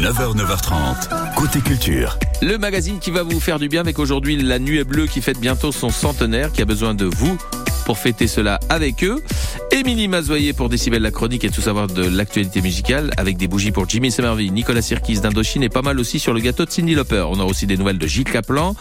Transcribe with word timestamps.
9h, 0.00 0.36
9h30, 0.36 1.34
côté 1.36 1.60
culture. 1.60 2.18
Le 2.42 2.58
magazine 2.58 2.98
qui 2.98 3.10
va 3.10 3.22
vous 3.22 3.40
faire 3.40 3.58
du 3.58 3.68
bien 3.68 3.80
avec 3.80 3.98
aujourd'hui 3.98 4.36
La 4.36 4.58
Nuée 4.58 4.84
Bleue 4.84 5.06
qui 5.06 5.22
fête 5.22 5.40
bientôt 5.40 5.72
son 5.72 5.88
centenaire, 5.88 6.52
qui 6.52 6.60
a 6.60 6.66
besoin 6.66 6.94
de 6.94 7.06
vous 7.06 7.38
pour 7.86 7.98
fêter 7.98 8.26
cela 8.26 8.58
avec 8.68 9.04
eux. 9.04 9.22
Émilie 9.70 10.08
Mazoyer 10.08 10.52
pour 10.52 10.68
Décibel 10.68 11.02
la 11.02 11.12
chronique 11.12 11.44
et 11.44 11.50
tout 11.50 11.60
savoir 11.60 11.86
de 11.86 12.04
l'actualité 12.04 12.60
musicale 12.60 13.12
avec 13.16 13.36
des 13.36 13.46
bougies 13.46 13.70
pour 13.70 13.88
Jimmy 13.88 14.10
Somerville, 14.10 14.52
Nicolas 14.52 14.82
Sirkis 14.82 15.20
d'Indochine 15.20 15.62
et 15.62 15.68
pas 15.68 15.82
mal 15.82 16.00
aussi 16.00 16.18
sur 16.18 16.34
le 16.34 16.40
gâteau 16.40 16.64
de 16.64 16.70
Cindy 16.70 16.94
Lauper. 16.94 17.24
On 17.30 17.38
a 17.38 17.44
aussi 17.44 17.66
des 17.66 17.76
nouvelles 17.76 17.98
de 17.98 18.06
Gilles 18.06 18.24
Caplan, 18.24 18.74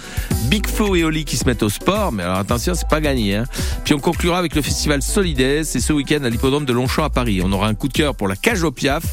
Big 0.46 0.68
Flo 0.68 0.96
et 0.96 1.04
Oli 1.04 1.24
qui 1.24 1.38
se 1.38 1.46
mettent 1.46 1.62
au 1.62 1.70
sport, 1.70 2.12
mais 2.12 2.24
alors 2.24 2.38
attention, 2.38 2.74
c'est 2.74 2.88
pas 2.88 3.00
gagné. 3.00 3.36
Hein. 3.36 3.44
Puis 3.84 3.94
on 3.94 4.00
conclura 4.00 4.40
avec 4.40 4.56
le 4.56 4.64
festival 4.64 5.04
Solidaire, 5.04 5.64
c'est 5.66 5.80
ce 5.80 5.94
week-end 5.94 6.24
à 6.24 6.30
l'hippodrome 6.30 6.66
de 6.66 6.74
Longchamp 6.74 7.04
à 7.04 7.12
Paris. 7.12 7.42
On 7.44 7.52
aura 7.52 7.68
un 7.68 7.76
coup 7.76 7.88
de 7.88 7.94
cœur 7.94 8.16
pour 8.16 8.28
la 8.28 8.36
cage 8.36 8.64
au 8.64 8.72
Piaf 8.72 9.04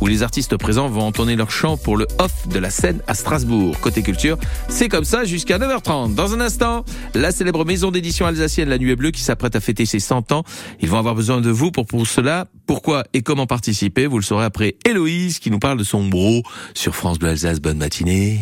où 0.00 0.06
les 0.06 0.22
artistes 0.22 0.56
présents 0.56 0.88
vont 0.88 1.02
entonner 1.02 1.36
leur 1.36 1.50
chant 1.50 1.76
pour 1.76 1.98
le 1.98 2.06
off 2.18 2.48
de 2.48 2.58
la 2.58 2.70
scène 2.70 3.00
à 3.06 3.14
Strasbourg. 3.14 3.78
Côté 3.80 4.02
culture, 4.02 4.38
c'est 4.68 4.88
comme 4.88 5.04
ça 5.04 5.24
jusqu'à 5.24 5.58
9h30. 5.58 6.14
Dans 6.14 6.32
un 6.32 6.40
instant, 6.40 6.84
la 7.14 7.32
célèbre 7.32 7.66
maison 7.66 7.90
d'édition 7.90 8.24
alsacienne 8.24 8.70
La 8.70 8.78
Nuée 8.78 8.96
Bleue 8.96 9.10
qui 9.10 9.22
s'apprête 9.42 9.56
à 9.56 9.60
fêter 9.60 9.86
ses 9.86 9.98
100 9.98 10.30
ans. 10.32 10.44
Ils 10.80 10.88
vont 10.88 10.98
avoir 10.98 11.16
besoin 11.16 11.40
de 11.40 11.50
vous 11.50 11.72
pour, 11.72 11.86
pour 11.86 12.06
cela. 12.06 12.46
Pourquoi 12.66 13.04
et 13.12 13.22
comment 13.22 13.46
participer? 13.46 14.06
Vous 14.06 14.18
le 14.18 14.22
saurez 14.22 14.44
après 14.44 14.76
Héloïse 14.84 15.40
qui 15.40 15.50
nous 15.50 15.58
parle 15.58 15.78
de 15.78 15.84
son 15.84 16.06
bro 16.06 16.42
sur 16.74 16.94
France 16.94 17.18
Bleu 17.18 17.30
Alsace. 17.30 17.60
Bonne 17.60 17.78
matinée. 17.78 18.38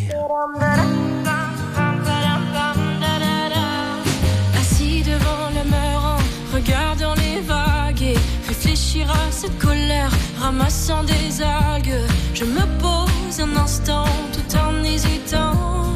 Assis 4.59 5.03
devant 5.03 5.49
le 5.57 5.65
mur 5.71 6.03
en 6.05 6.55
regardant 6.55 7.15
les 7.15 7.41
vagues 7.41 8.03
et 8.03 8.19
réfléchir 8.47 9.11
à 9.11 9.31
cette 9.31 9.59
colère, 9.59 10.11
ramassant 10.39 11.03
des 11.05 11.41
algues. 11.43 12.05
Je 12.35 12.45
me 12.45 12.67
pose 12.79 13.41
un 13.41 13.57
instant 13.57 14.05
tout 14.35 14.57
en 14.57 14.85
hésitant. 14.85 15.90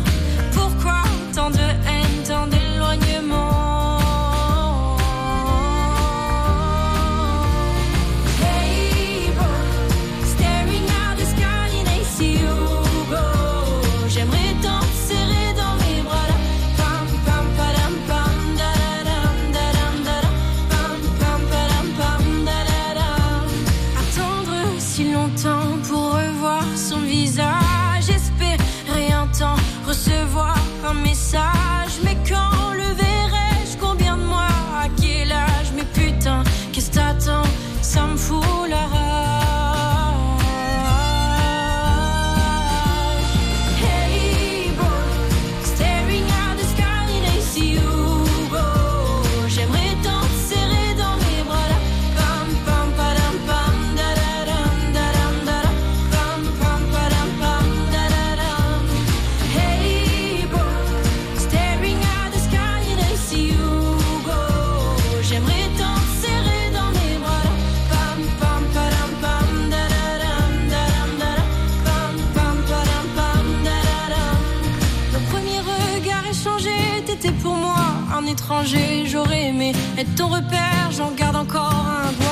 J'aurais 79.07 79.49
aimé 79.49 79.73
être 79.97 80.15
ton 80.17 80.29
repère, 80.29 80.91
j'en 80.91 81.11
garde 81.13 81.37
encore 81.37 81.73
un 81.73 82.24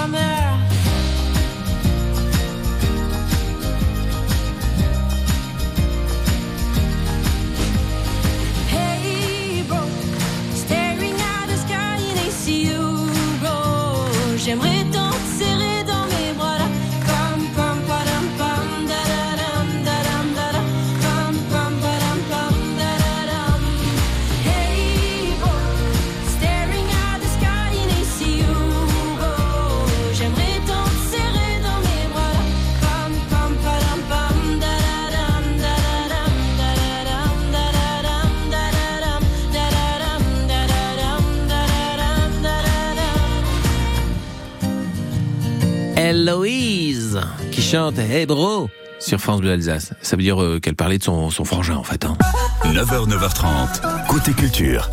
chante 47.72 47.98
Hey 47.98 48.26
bro 48.26 48.68
sur 48.98 49.18
France 49.18 49.40
Bleu 49.40 49.52
Alsace. 49.52 49.94
Ça 50.02 50.14
veut 50.16 50.22
dire 50.22 50.42
euh, 50.42 50.60
qu'elle 50.60 50.74
parlait 50.74 50.98
de 50.98 51.02
son, 51.02 51.30
son 51.30 51.44
frangin 51.44 51.76
en 51.76 51.82
fait. 51.82 52.04
Hein. 52.04 52.18
9h, 52.64 53.08
9h30, 53.08 54.06
côté 54.08 54.32
culture. 54.32 54.90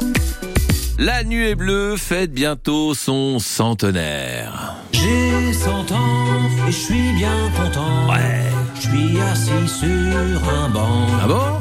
La 0.98 1.26
Nuée 1.26 1.56
Bleue 1.56 1.98
fête 1.98 2.32
bientôt 2.32 2.94
son 2.94 3.40
centenaire. 3.40 4.76
J'ai 4.94 5.52
100 5.52 5.92
ans 5.92 6.68
et 6.68 6.72
je 6.72 6.78
suis 6.78 7.14
bien 7.18 7.52
content. 7.58 8.10
Ouais. 8.10 8.50
Je 8.76 8.82
suis 8.82 9.20
assis 9.20 9.68
sur 9.68 10.50
un 10.50 10.70
banc 10.70 11.08
Ah 11.22 11.28
bon? 11.28 11.59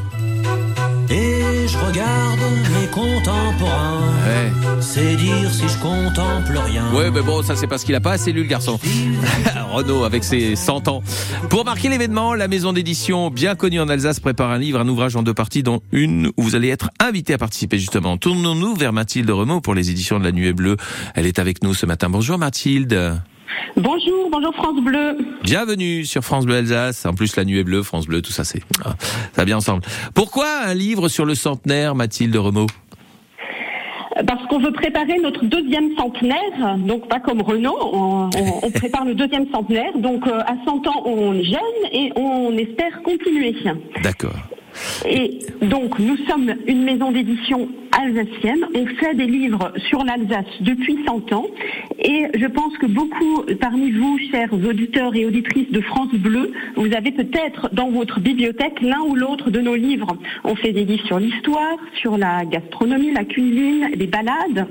Regarde 1.88 2.40
mes 2.74 2.86
contemporains. 2.88 4.12
Ouais. 4.26 4.52
C'est 4.80 5.16
dire 5.16 5.50
si 5.50 5.68
je 5.68 5.78
contemple 5.78 6.58
rien. 6.58 6.92
Ouais, 6.92 7.10
mais 7.10 7.22
bon, 7.22 7.42
ça 7.42 7.56
c'est 7.56 7.66
parce 7.66 7.84
qu'il 7.84 7.94
a 7.94 8.00
pas 8.00 8.12
assez 8.12 8.32
lu 8.32 8.42
le 8.42 8.48
garçon. 8.48 8.78
Renaud 9.72 10.04
avec 10.04 10.24
ses 10.24 10.54
100 10.54 10.88
ans. 10.88 11.02
Pour 11.48 11.64
marquer 11.64 11.88
l'événement, 11.88 12.34
la 12.34 12.48
maison 12.48 12.72
d'édition 12.72 13.30
bien 13.30 13.54
connue 13.54 13.80
en 13.80 13.88
Alsace 13.88 14.20
prépare 14.20 14.50
un 14.50 14.58
livre, 14.58 14.80
un 14.80 14.88
ouvrage 14.88 15.16
en 15.16 15.22
deux 15.22 15.34
parties, 15.34 15.62
dont 15.62 15.80
une 15.92 16.30
où 16.36 16.42
vous 16.42 16.54
allez 16.54 16.68
être 16.68 16.90
invité 17.00 17.34
à 17.34 17.38
participer 17.38 17.78
justement. 17.78 18.18
Tournons-nous 18.18 18.74
vers 18.74 18.92
Mathilde 18.92 19.30
Renaud 19.30 19.60
pour 19.60 19.74
les 19.74 19.90
éditions 19.90 20.18
de 20.18 20.24
la 20.24 20.32
Nuée 20.32 20.52
Bleue. 20.52 20.76
Elle 21.14 21.26
est 21.26 21.38
avec 21.38 21.62
nous 21.62 21.74
ce 21.74 21.86
matin. 21.86 22.10
Bonjour 22.10 22.38
Mathilde. 22.38 23.18
Bonjour, 23.76 24.28
bonjour 24.30 24.54
France 24.54 24.80
Bleu. 24.82 25.18
Bienvenue 25.42 26.04
sur 26.04 26.22
France 26.22 26.44
Bleu 26.46 26.56
Alsace. 26.56 27.06
En 27.06 27.14
plus, 27.14 27.36
la 27.36 27.44
Nuée 27.44 27.64
Bleue, 27.64 27.82
France 27.82 28.06
Bleu, 28.06 28.22
tout 28.22 28.32
ça, 28.32 28.44
c'est 28.44 28.60
ah, 28.84 28.94
ça 29.00 29.42
va 29.42 29.44
bien 29.44 29.56
ensemble. 29.58 29.82
Pourquoi 30.14 30.46
un 30.66 30.74
livre 30.74 31.08
sur 31.08 31.24
le 31.24 31.34
centenaire, 31.34 31.94
Mathilde 31.94 32.34
Renaud 32.36 32.66
Parce 34.26 34.44
qu'on 34.48 34.58
veut 34.58 34.72
préparer 34.72 35.18
notre 35.22 35.44
deuxième 35.44 35.94
centenaire, 35.96 36.76
donc 36.78 37.08
pas 37.08 37.20
comme 37.20 37.40
Renault, 37.40 37.78
on, 37.92 38.30
on- 38.36 38.60
on 38.66 38.70
prépare 38.74 39.04
le 39.04 39.14
deuxième 39.14 39.48
centenaire. 39.50 39.96
Donc 39.96 40.26
euh, 40.26 40.40
à 40.40 40.56
100 40.64 40.86
ans, 40.88 41.02
on 41.06 41.34
est 41.34 41.44
jeune 41.44 41.92
et 41.92 42.12
on 42.16 42.56
espère 42.56 43.02
continuer. 43.02 43.54
D'accord. 44.02 44.34
Et 45.08 45.40
donc 45.62 45.98
nous 45.98 46.16
sommes 46.28 46.54
une 46.66 46.82
maison 46.84 47.10
d'édition 47.10 47.68
On 48.00 48.86
fait 48.86 49.14
des 49.14 49.26
livres 49.26 49.72
sur 49.88 50.04
l'Alsace 50.04 50.46
depuis 50.60 50.98
100 51.04 51.32
ans. 51.32 51.46
Et 51.98 52.26
je 52.34 52.46
pense 52.46 52.76
que 52.78 52.86
beaucoup 52.86 53.42
parmi 53.60 53.90
vous, 53.90 54.18
chers 54.30 54.52
auditeurs 54.52 55.16
et 55.16 55.26
auditrices 55.26 55.70
de 55.72 55.80
France 55.80 56.14
Bleu, 56.14 56.52
vous 56.76 56.92
avez 56.94 57.10
peut-être 57.10 57.74
dans 57.74 57.90
votre 57.90 58.20
bibliothèque 58.20 58.80
l'un 58.82 59.00
ou 59.00 59.16
l'autre 59.16 59.50
de 59.50 59.60
nos 59.60 59.74
livres. 59.74 60.16
On 60.44 60.54
fait 60.54 60.72
des 60.72 60.84
livres 60.84 61.04
sur 61.06 61.18
l'histoire, 61.18 61.76
sur 62.00 62.16
la 62.16 62.44
gastronomie, 62.44 63.12
la 63.12 63.24
cuisine, 63.24 63.88
les 63.94 64.06
balades. 64.06 64.68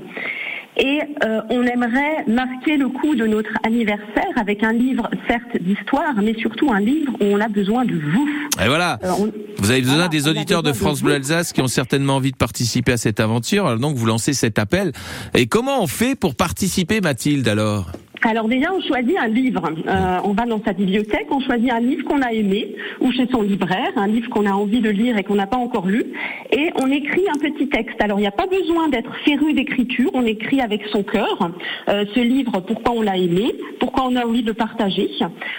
Et 0.78 1.00
euh, 1.24 1.40
on 1.50 1.62
aimerait 1.62 2.24
marquer 2.28 2.76
le 2.76 2.88
coup 2.88 3.14
de 3.16 3.26
notre 3.26 3.50
anniversaire 3.64 4.32
avec 4.36 4.62
un 4.62 4.72
livre, 4.72 5.10
certes 5.28 5.60
d'histoire, 5.60 6.14
mais 6.22 6.34
surtout 6.38 6.70
un 6.72 6.80
livre 6.80 7.12
où 7.20 7.24
on 7.24 7.40
a 7.40 7.48
besoin 7.48 7.84
de 7.84 7.94
vous. 7.94 8.28
Et 8.64 8.68
voilà. 8.68 8.98
Euh, 9.02 9.10
on- 9.18 9.32
Vous 9.58 9.70
avez 9.70 9.80
besoin 9.80 9.94
Voilà, 9.96 10.08
des 10.08 10.28
auditeurs 10.28 10.62
de 10.62 10.70
besoin 10.70 10.72
de 10.72 10.76
France 10.96 11.02
Bleu. 11.02 11.14
Alsace 11.14 11.52
qui 11.52 11.60
ont 11.62 11.66
certainement 11.66 12.16
envie 12.16 12.30
de 12.32 12.36
participer 12.36 12.92
à 12.92 12.96
cette 12.96 13.18
aventure. 13.18 13.66
Alors 13.66 13.78
donc 13.80 13.96
vous 13.96 14.06
lancez 14.06 14.32
cet 14.34 14.58
appel. 14.58 14.92
Et 15.34 15.46
comment 15.46 15.82
on 15.82 15.86
fait 15.88 16.14
pour 16.14 16.36
participer, 16.36 17.00
Mathilde 17.00 17.48
alors? 17.48 17.90
Alors 18.22 18.48
déjà, 18.48 18.72
on 18.72 18.80
choisit 18.80 19.16
un 19.16 19.28
livre. 19.28 19.62
Euh, 19.86 20.18
on 20.24 20.32
va 20.32 20.44
dans 20.44 20.62
sa 20.64 20.72
bibliothèque, 20.72 21.26
on 21.30 21.40
choisit 21.40 21.70
un 21.70 21.80
livre 21.80 22.04
qu'on 22.04 22.20
a 22.20 22.32
aimé, 22.32 22.74
ou 23.00 23.12
chez 23.12 23.26
son 23.30 23.42
libraire, 23.42 23.92
un 23.96 24.08
livre 24.08 24.28
qu'on 24.28 24.46
a 24.46 24.52
envie 24.52 24.80
de 24.80 24.90
lire 24.90 25.16
et 25.16 25.22
qu'on 25.22 25.36
n'a 25.36 25.46
pas 25.46 25.56
encore 25.56 25.86
lu, 25.86 26.04
et 26.50 26.70
on 26.80 26.90
écrit 26.90 27.24
un 27.28 27.38
petit 27.38 27.68
texte. 27.68 28.00
Alors 28.00 28.18
il 28.18 28.22
n'y 28.22 28.28
a 28.28 28.32
pas 28.32 28.46
besoin 28.46 28.88
d'être 28.88 29.14
féru 29.24 29.52
d'écriture, 29.52 30.10
on 30.14 30.24
écrit 30.24 30.60
avec 30.60 30.82
son 30.90 31.02
cœur 31.02 31.50
euh, 31.88 32.04
ce 32.14 32.20
livre, 32.20 32.60
pourquoi 32.60 32.94
on 32.96 33.02
l'a 33.02 33.16
aimé, 33.16 33.54
pourquoi 33.78 34.06
on 34.08 34.16
a 34.16 34.24
envie 34.24 34.42
de 34.42 34.48
le 34.48 34.54
partager. 34.54 35.08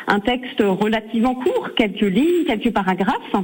Un 0.08 0.20
texte 0.20 0.62
relativement 0.62 1.36
court, 1.36 1.70
quelques 1.76 2.02
lignes, 2.02 2.46
quelques 2.46 2.72
paragraphes, 2.72 3.36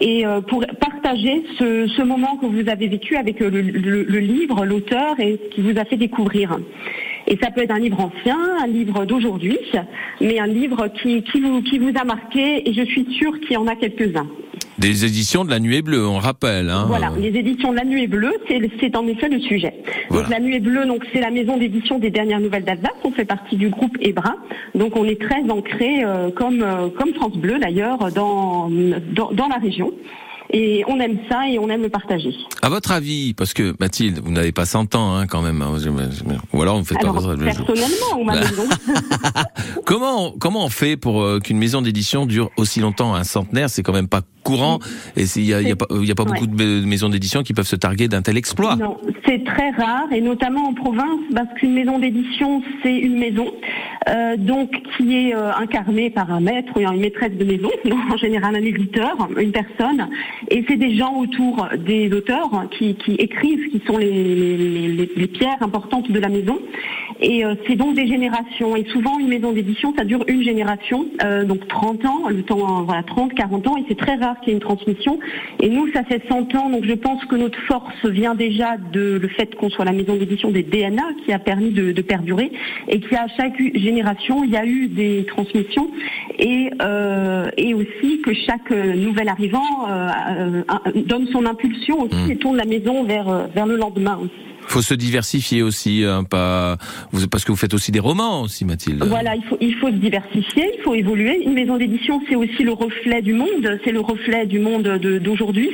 et 0.00 0.26
euh, 0.26 0.40
pour 0.40 0.64
partager 0.80 1.44
ce, 1.58 2.02
moment 2.04 2.36
que 2.36 2.46
vous 2.46 2.68
avez 2.68 2.88
vécu 2.88 3.16
avec 3.16 3.40
le, 3.40 3.48
livre, 3.48 4.66
l'auteur 4.66 5.18
et 5.20 5.38
qui 5.52 5.62
vous 5.62 5.78
a 5.78 5.84
fait 5.84 5.96
découvrir. 5.96 6.58
Et 7.26 7.38
ça 7.42 7.50
peut 7.50 7.62
être 7.62 7.70
un 7.70 7.78
livre 7.78 8.00
ancien, 8.00 8.38
un 8.62 8.66
livre 8.66 9.04
d'aujourd'hui, 9.04 9.58
mais 10.20 10.38
un 10.38 10.46
livre 10.46 10.88
qui, 10.88 11.22
qui, 11.22 11.40
vous, 11.40 11.62
qui 11.62 11.78
vous 11.78 11.92
a 11.98 12.04
marqué, 12.04 12.68
et 12.68 12.72
je 12.72 12.82
suis 12.82 13.06
sûre 13.14 13.38
qu'il 13.40 13.52
y 13.52 13.56
en 13.56 13.66
a 13.66 13.74
quelques-uns. 13.76 14.26
Des 14.78 15.04
éditions 15.04 15.44
de 15.44 15.50
la 15.50 15.60
Nuée 15.60 15.82
Bleue, 15.82 16.04
on 16.06 16.18
rappelle. 16.18 16.68
Hein. 16.68 16.86
Voilà, 16.88 17.12
les 17.16 17.28
éditions 17.28 17.70
de 17.70 17.76
La 17.76 17.84
Nuée 17.84 18.08
Bleue, 18.08 18.34
c'est 18.48 18.60
c'est 18.80 18.96
en 18.96 19.06
effet 19.06 19.28
le 19.28 19.38
sujet. 19.40 19.72
Voilà. 20.10 20.24
Donc 20.24 20.32
La 20.32 20.40
Nuée 20.40 20.58
Bleue, 20.58 20.84
donc 20.84 21.04
c'est 21.12 21.20
la 21.20 21.30
maison 21.30 21.56
d'édition 21.56 21.98
des 22.00 22.10
dernières 22.10 22.40
nouvelles 22.40 22.64
d'Alsace. 22.64 22.90
On 23.04 23.12
fait 23.12 23.24
partie 23.24 23.56
du 23.56 23.68
groupe 23.68 23.96
Ebra, 24.00 24.34
donc 24.74 24.96
on 24.96 25.04
est 25.04 25.20
très 25.20 25.42
ancré, 25.48 26.02
euh, 26.04 26.30
comme 26.30 26.62
euh, 26.62 26.88
comme 26.88 27.14
France 27.14 27.36
Bleu 27.36 27.58
d'ailleurs, 27.60 28.10
dans, 28.12 28.68
dans 29.14 29.30
dans 29.32 29.48
la 29.48 29.58
région. 29.58 29.92
Et 30.50 30.84
on 30.86 31.00
aime 31.00 31.18
ça 31.28 31.48
et 31.48 31.58
on 31.58 31.68
aime 31.68 31.82
le 31.82 31.88
partager. 31.88 32.30
À 32.62 32.68
votre 32.68 32.92
avis, 32.92 33.34
parce 33.34 33.54
que 33.54 33.74
Mathilde, 33.80 34.20
vous 34.22 34.30
n'avez 34.30 34.52
pas 34.52 34.66
100 34.66 34.94
ans 34.94 35.16
hein, 35.16 35.26
quand 35.26 35.42
même, 35.42 35.62
hein, 35.62 35.72
ou 36.52 36.62
alors 36.62 36.78
vous 36.78 36.84
faites 36.84 36.98
Alors 37.02 37.14
pas 37.14 37.36
personnellement, 37.36 38.18
ou 38.20 38.24
ma 38.24 38.34
Bah. 38.34 38.40
maison. 38.40 38.62
Comment 39.86 40.32
comment 40.38 40.64
on 40.64 40.68
fait 40.68 40.96
pour 40.96 41.22
euh, 41.22 41.40
qu'une 41.40 41.58
maison 41.58 41.82
d'édition 41.82 42.26
dure 42.26 42.50
aussi 42.56 42.80
longtemps 42.80 43.14
Un 43.14 43.24
centenaire, 43.24 43.68
c'est 43.68 43.82
quand 43.82 43.92
même 43.92 44.08
pas 44.08 44.20
courant. 44.42 44.78
Et 45.16 45.24
il 45.36 45.44
y 45.44 45.54
a, 45.54 45.58
a 45.58 45.76
pas, 45.76 45.86
y 45.90 46.10
a 46.10 46.14
pas 46.14 46.24
beaucoup 46.24 46.46
de 46.46 46.54
ma- 46.80 46.86
maisons 46.86 47.08
d'édition 47.08 47.42
qui 47.42 47.54
peuvent 47.54 47.66
se 47.66 47.76
targuer 47.76 48.08
d'un 48.08 48.22
tel 48.22 48.36
exploit. 48.36 48.76
Non, 48.76 48.98
c'est 49.26 49.42
très 49.44 49.70
rare 49.70 50.12
et 50.12 50.20
notamment 50.20 50.68
en 50.68 50.74
province 50.74 51.20
parce 51.34 51.48
qu'une 51.58 51.72
maison 51.74 51.98
d'édition 51.98 52.62
c'est 52.82 52.94
une 52.94 53.18
maison 53.18 53.46
euh, 54.08 54.36
donc 54.36 54.70
qui 54.96 55.16
est 55.28 55.34
euh, 55.34 55.50
incarnée 55.54 56.10
par 56.10 56.30
un 56.30 56.40
maître 56.40 56.72
ou 56.76 56.80
une 56.80 57.00
maîtresse 57.00 57.32
de 57.32 57.44
maison, 57.44 57.70
donc 57.86 57.98
en 58.12 58.16
général 58.18 58.54
un 58.56 58.62
éditeur, 58.62 59.16
une 59.38 59.52
personne, 59.52 60.08
et 60.50 60.64
c'est 60.68 60.76
des 60.76 60.96
gens 60.96 61.14
autour 61.16 61.68
des 61.78 62.12
auteurs 62.12 62.50
qui, 62.70 62.96
écrivent, 63.18 63.70
qui 63.70 63.82
sont 63.86 63.96
les 63.98 65.30
pierres 65.32 65.62
importantes 65.62 66.10
de 66.10 66.18
la 66.18 66.28
maison. 66.28 66.58
Et 67.20 67.44
euh, 67.44 67.54
c'est 67.66 67.76
donc 67.76 67.94
des 67.94 68.06
générations. 68.06 68.76
Et 68.76 68.84
souvent 68.84 69.18
une 69.18 69.28
maison 69.28 69.52
d'édition 69.52 69.94
ça 69.96 70.04
dure 70.04 70.24
une 70.28 70.42
génération, 70.42 71.06
euh, 71.22 71.44
donc 71.44 71.66
30 71.68 72.04
ans, 72.06 72.28
le 72.28 72.42
temps 72.42 72.82
voilà 72.82 73.02
30, 73.02 73.34
40 73.34 73.66
ans, 73.68 73.76
et 73.76 73.84
c'est 73.88 73.96
très 73.96 74.16
rare 74.16 74.38
qu'il 74.40 74.48
y 74.48 74.50
ait 74.52 74.54
une 74.54 74.60
transmission. 74.60 75.18
Et 75.60 75.68
nous 75.68 75.90
ça 75.92 76.04
fait 76.04 76.22
100 76.28 76.54
ans, 76.54 76.70
donc 76.70 76.84
je 76.84 76.94
pense 76.94 77.24
que 77.24 77.36
notre 77.36 77.58
force 77.62 78.04
vient 78.06 78.34
déjà 78.34 78.76
de 78.76 79.18
le 79.20 79.28
fait 79.28 79.54
qu'on 79.54 79.70
soit 79.70 79.84
la 79.84 79.92
maison 79.92 80.16
d'édition 80.16 80.50
des 80.50 80.62
DNA 80.62 81.02
qui 81.24 81.32
a 81.32 81.38
permis 81.38 81.70
de, 81.70 81.92
de 81.92 82.02
perdurer 82.02 82.52
et 82.88 83.00
qui 83.00 83.14
à 83.14 83.26
chaque 83.36 83.60
génération 83.74 84.44
il 84.44 84.50
y 84.50 84.56
a 84.56 84.64
eu 84.66 84.88
des 84.88 85.24
transmissions 85.26 85.90
et 86.38 86.70
euh, 86.82 87.50
et 87.56 87.74
aussi 87.74 88.20
que 88.22 88.34
chaque 88.34 88.70
euh, 88.72 88.94
nouvel 88.94 89.28
arrivant 89.28 89.88
euh, 89.88 90.08
euh, 90.08 90.62
euh, 90.86 91.02
donne 91.06 91.26
son 91.28 91.46
impulsion 91.46 92.02
aussi 92.02 92.32
et 92.32 92.36
tourne 92.36 92.56
la 92.56 92.64
maison 92.64 93.04
vers 93.04 93.28
euh, 93.28 93.46
vers 93.54 93.66
le 93.66 93.76
lendemain 93.76 94.18
aussi. 94.20 94.53
Faut 94.66 94.82
se 94.82 94.94
diversifier 94.94 95.62
aussi, 95.62 96.04
hein, 96.04 96.24
pas 96.24 96.76
vous, 97.12 97.26
parce 97.28 97.44
que 97.44 97.52
vous 97.52 97.56
faites 97.58 97.74
aussi 97.74 97.92
des 97.92 98.00
romans 98.00 98.42
aussi, 98.42 98.64
Mathilde. 98.64 99.04
Voilà, 99.06 99.36
il 99.36 99.42
faut, 99.44 99.56
il 99.60 99.74
faut 99.76 99.88
se 99.88 99.94
diversifier, 99.94 100.70
il 100.76 100.82
faut 100.82 100.94
évoluer. 100.94 101.42
Une 101.44 101.54
maison 101.54 101.76
d'édition, 101.76 102.20
c'est 102.28 102.34
aussi 102.36 102.62
le 102.62 102.72
reflet 102.72 103.22
du 103.22 103.32
monde, 103.32 103.78
c'est 103.84 103.92
le 103.92 104.00
reflet 104.00 104.46
du 104.46 104.58
monde 104.58 104.82
de- 104.84 105.18
d'aujourd'hui. 105.18 105.70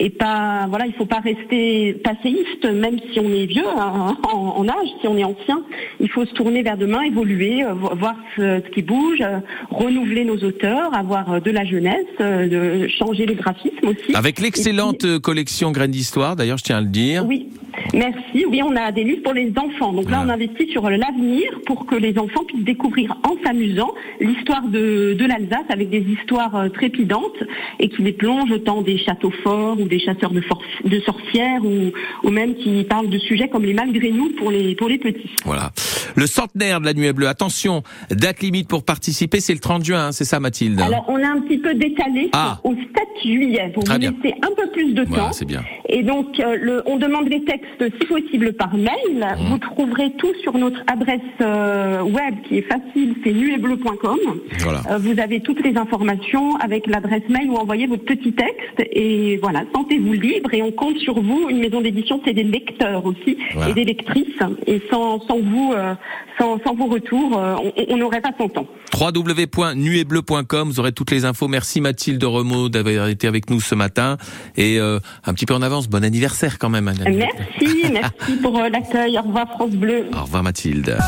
Et 0.00 0.10
pas, 0.10 0.66
voilà, 0.68 0.86
il 0.86 0.92
faut 0.94 1.06
pas 1.06 1.20
rester 1.20 1.94
passéiste, 2.04 2.64
même 2.64 2.98
si 3.12 3.20
on 3.20 3.28
est 3.32 3.46
vieux 3.46 3.64
hein, 3.76 4.16
en, 4.32 4.36
en 4.36 4.68
âge, 4.68 4.88
si 5.00 5.08
on 5.08 5.16
est 5.16 5.24
ancien. 5.24 5.62
Il 6.00 6.08
faut 6.10 6.24
se 6.24 6.32
tourner 6.32 6.62
vers 6.62 6.76
demain, 6.76 7.02
évoluer, 7.02 7.64
euh, 7.64 7.74
vo- 7.74 7.94
voir 7.96 8.14
ce, 8.36 8.60
ce 8.64 8.70
qui 8.70 8.82
bouge, 8.82 9.20
euh, 9.20 9.38
renouveler 9.70 10.24
nos 10.24 10.36
auteurs, 10.38 10.94
avoir 10.94 11.32
euh, 11.34 11.40
de 11.40 11.50
la 11.50 11.64
jeunesse, 11.64 12.06
de 12.20 12.88
changer 12.98 13.26
les 13.26 13.34
graphismes 13.34 13.88
aussi. 13.88 14.14
Avec 14.14 14.40
l'excellente 14.40 15.18
collection 15.20 15.70
Graines 15.72 15.90
d'Histoire, 15.90 16.36
d'ailleurs, 16.36 16.58
je 16.58 16.64
tiens 16.64 16.78
à 16.78 16.80
le 16.80 16.86
dire. 16.86 17.24
Oui, 17.26 17.48
merci. 17.94 18.18
Oui, 18.34 18.60
on 18.62 18.74
a 18.76 18.92
des 18.92 19.04
livres 19.04 19.22
pour 19.22 19.32
les 19.32 19.52
enfants. 19.56 19.92
Donc 19.92 20.10
là, 20.10 20.22
on 20.24 20.28
investit 20.28 20.68
sur 20.70 20.88
l'avenir 20.88 21.50
pour 21.66 21.86
que 21.86 21.94
les 21.96 22.18
enfants 22.18 22.44
puissent 22.44 22.64
découvrir 22.64 23.16
en 23.28 23.36
s'amusant 23.44 23.94
l'histoire 24.20 24.62
de, 24.68 25.14
de 25.14 25.24
l'Alsace 25.26 25.64
avec 25.70 25.90
des 25.90 26.00
histoires 26.00 26.54
euh, 26.56 26.68
trépidantes 26.68 27.42
et 27.80 27.88
qui 27.88 28.02
les 28.02 28.12
plongent 28.12 28.50
autant 28.52 28.82
des 28.82 28.98
châteaux 28.98 29.32
forts 29.42 29.80
ou 29.80 29.84
des 29.86 29.98
chasseurs 29.98 30.30
de, 30.32 30.40
for- 30.40 30.62
de 30.84 31.00
sorcières 31.00 31.64
ou, 31.64 31.92
ou 32.26 32.30
même 32.30 32.54
qui 32.54 32.84
parlent 32.84 33.08
de 33.08 33.18
sujets 33.18 33.48
comme 33.48 33.64
les 33.64 33.74
malgré 33.74 34.10
nous 34.10 34.30
pour 34.30 34.50
les, 34.50 34.74
pour 34.74 34.88
les 34.88 34.98
petits. 34.98 35.30
Voilà. 35.44 35.70
Le 36.16 36.26
centenaire 36.26 36.80
de 36.80 36.86
la 36.86 36.94
Nuée 36.94 37.12
Bleue. 37.12 37.28
Attention, 37.28 37.82
date 38.10 38.40
limite 38.40 38.68
pour 38.68 38.84
participer, 38.84 39.40
c'est 39.40 39.52
le 39.54 39.60
30 39.60 39.84
juin, 39.84 40.06
hein, 40.08 40.12
c'est 40.12 40.24
ça, 40.24 40.40
Mathilde 40.40 40.80
Alors, 40.80 41.04
on 41.08 41.16
a 41.22 41.28
un 41.28 41.40
petit 41.40 41.58
peu 41.58 41.74
décalé 41.74 42.30
Ah. 42.32 42.58
au 42.64 42.74
7 42.74 42.82
juillet 43.24 43.70
pour 43.74 43.84
vous 43.84 43.98
laisser 43.98 44.34
un 44.42 44.54
peu 44.56 44.70
plus 44.72 44.92
de 44.94 45.02
Voilà, 45.04 45.24
temps. 45.24 45.32
c'est 45.32 45.44
bien. 45.44 45.62
Et 45.88 46.02
donc, 46.02 46.38
euh, 46.40 46.56
le, 46.60 46.82
on 46.86 46.96
demande 46.96 47.28
les 47.28 47.42
textes, 47.44 47.82
si 48.00 48.06
possible, 48.06 48.52
par 48.52 48.74
mail. 48.74 48.92
Mmh. 49.18 49.48
Vous 49.50 49.58
trouverez 49.58 50.12
tout 50.18 50.32
sur 50.42 50.56
notre 50.56 50.80
adresse 50.86 51.20
euh, 51.40 52.02
web 52.02 52.34
qui 52.48 52.58
est 52.58 52.62
facile, 52.62 53.14
c'est 53.24 53.32
nuetbleu.com. 53.32 54.18
Voilà. 54.60 54.82
Euh, 54.90 54.98
vous 54.98 55.18
avez 55.18 55.40
toutes 55.40 55.64
les 55.64 55.76
informations 55.76 56.56
avec 56.56 56.86
l'adresse 56.86 57.22
mail 57.28 57.48
où 57.50 57.56
envoyez 57.56 57.86
votre 57.86 58.04
petit 58.04 58.32
texte. 58.32 58.88
Et 58.92 59.38
voilà, 59.42 59.64
sentez-vous 59.74 60.12
libre 60.12 60.52
et 60.54 60.62
on 60.62 60.70
compte 60.72 60.98
sur 60.98 61.20
vous. 61.20 61.48
Une 61.48 61.58
maison 61.58 61.80
d'édition, 61.80 62.20
c'est 62.24 62.34
des 62.34 62.44
lecteurs 62.44 63.04
aussi 63.04 63.36
Voilà. 63.54 63.70
et 63.70 63.74
des 63.74 63.84
lectrices. 63.84 64.26
Et 64.66 64.80
sans, 64.90 65.20
sans 65.26 65.38
vous, 65.38 65.72
euh, 65.74 65.94
sans, 66.38 66.58
sans 66.64 66.74
vos 66.74 66.86
retours, 66.86 67.36
euh, 67.38 67.56
on- 67.62 67.94
on 67.94 67.96
n'aurait 67.96 68.20
pas 68.20 68.32
son 68.38 68.48
temps. 68.48 68.66
www.nuetbleu.com, 68.92 70.68
vous 70.68 70.80
aurez 70.80 70.92
toutes 70.92 71.10
les 71.10 71.24
infos. 71.24 71.48
Merci 71.48 71.80
Mathilde 71.80 72.22
Remaud 72.24 72.68
d'avoir 72.68 73.08
été 73.08 73.26
avec 73.26 73.50
nous 73.50 73.60
ce 73.60 73.74
matin. 73.74 74.16
Et 74.56 74.78
euh, 74.78 74.98
un 75.24 75.34
petit 75.34 75.46
peu 75.46 75.54
en 75.54 75.62
avance, 75.62 75.88
bon 75.88 76.04
anniversaire 76.04 76.58
quand 76.58 76.68
même. 76.68 76.92
Merci, 77.06 77.84
merci 77.92 78.36
pour 78.42 78.58
euh, 78.58 78.68
l'accueil. 78.68 79.18
Au 79.18 79.22
revoir 79.22 79.48
France 79.50 79.70
Bleu. 79.72 80.06
Au 80.16 80.22
revoir 80.22 80.42
Mathilde. 80.42 80.98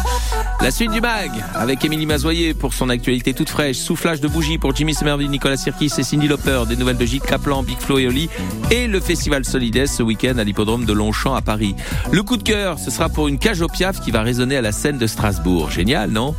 La 0.61 0.71
suite 0.71 0.91
du 0.91 1.00
mag 1.00 1.31
avec 1.55 1.85
Émilie 1.85 2.06
Mazoyer 2.06 2.55
pour 2.55 2.75
son 2.75 2.91
actualité 2.91 3.32
toute 3.32 3.49
fraîche. 3.49 3.77
Soufflage 3.77 4.21
de 4.21 4.29
bougies 4.29 4.59
pour 4.59 4.75
Jimmy 4.77 4.94
Semerdy, 4.94 5.29
Nicolas 5.29 5.56
Sirkis 5.56 5.93
et 5.99 6.03
Cindy 6.03 6.29
Lauper. 6.29 6.65
Des 6.69 6.77
nouvelles 6.77 6.99
de 6.99 7.06
Gilles 7.06 7.21
Caplan, 7.21 7.62
Big 7.62 7.79
Flo 7.79 7.99
et 7.99 8.06
Oli. 8.06 8.29
Et 8.71 8.87
le 8.87 9.01
festival 9.01 9.44
Solides 9.44 9.87
ce 9.87 10.03
week-end 10.03 10.37
à 10.39 10.44
l'hippodrome 10.44 10.84
de 10.84 10.93
Longchamp 10.93 11.34
à 11.34 11.41
Paris. 11.41 11.75
Le 12.13 12.22
coup 12.22 12.37
de 12.37 12.43
cœur, 12.43 12.79
ce 12.79 12.91
sera 12.91 13.08
pour 13.08 13.29
une 13.29 13.39
cage 13.39 13.63
au 13.63 13.69
piaf 13.69 14.01
qui 14.01 14.10
va 14.10 14.22
résonner 14.22 14.56
à 14.56 14.60
la 14.60 14.72
scène 14.72 14.99
de 14.99 15.06
Strasbourg. 15.06 15.70
Génial, 15.70 16.10
non? 16.10 16.34